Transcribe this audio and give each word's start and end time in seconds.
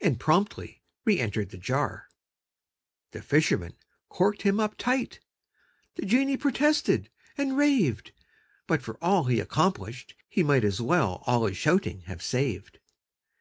And 0.00 0.20
promptly 0.20 0.84
reëntered 1.04 1.50
the 1.50 1.58
jar. 1.58 2.08
The 3.10 3.20
fisherman 3.20 3.74
corked 4.08 4.42
him 4.42 4.60
up 4.60 4.76
tight: 4.78 5.18
The 5.96 6.06
genie 6.06 6.36
protested 6.36 7.10
and 7.36 7.56
raved, 7.56 8.12
But 8.68 8.80
for 8.80 8.96
all 9.02 9.24
he 9.24 9.40
accomplished, 9.40 10.14
he 10.28 10.44
might 10.44 10.62
As 10.62 10.80
well 10.80 11.24
all 11.26 11.46
his 11.46 11.56
shouting 11.56 12.02
have 12.02 12.22
saved. 12.22 12.78